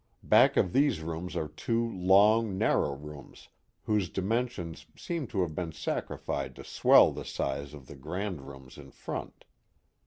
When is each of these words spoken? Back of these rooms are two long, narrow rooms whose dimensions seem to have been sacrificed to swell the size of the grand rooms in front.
Back 0.23 0.57
of 0.57 0.73
these 0.73 1.01
rooms 1.01 1.35
are 1.35 1.47
two 1.47 1.87
long, 1.87 2.57
narrow 2.57 2.95
rooms 2.95 3.49
whose 3.83 4.09
dimensions 4.09 4.87
seem 4.97 5.27
to 5.27 5.41
have 5.43 5.53
been 5.53 5.73
sacrificed 5.73 6.55
to 6.55 6.63
swell 6.63 7.11
the 7.11 7.23
size 7.23 7.75
of 7.75 7.85
the 7.85 7.95
grand 7.95 8.41
rooms 8.47 8.79
in 8.79 8.89
front. 8.89 9.45